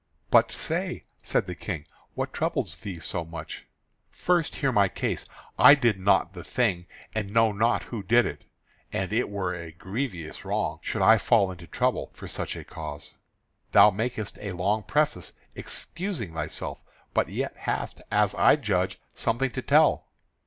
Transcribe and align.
"But 0.31 0.51
say," 0.51 1.03
said 1.21 1.45
the 1.45 1.53
King, 1.53 1.85
"what 2.15 2.33
troubles 2.33 2.75
thee 2.77 2.99
so 2.99 3.23
much?" 3.23 3.67
"First 4.09 4.55
hear 4.55 4.71
my 4.71 4.89
case. 4.89 5.25
I 5.59 5.75
did 5.75 5.99
not 5.99 6.33
the 6.33 6.43
thing, 6.43 6.87
and 7.13 7.31
know 7.31 7.51
not 7.51 7.83
who 7.83 8.01
did 8.01 8.25
it, 8.25 8.43
and 8.91 9.13
it 9.13 9.29
were 9.29 9.53
a 9.53 9.71
grievous 9.71 10.43
wrong 10.43 10.79
should 10.81 11.03
I 11.03 11.19
fall 11.19 11.51
into 11.51 11.67
trouble 11.67 12.09
for 12.15 12.27
such 12.27 12.55
a 12.55 12.63
cause." 12.63 13.13
"Thou 13.73 13.91
makest 13.91 14.39
a 14.41 14.53
long 14.53 14.81
preface, 14.81 15.33
excusing 15.53 16.33
thyself, 16.33 16.83
but 17.13 17.29
yet 17.29 17.53
hast, 17.55 18.01
as 18.09 18.33
I 18.33 18.55
judge, 18.55 18.99
something 19.13 19.51
to 19.51 19.61
tell." 19.61 20.07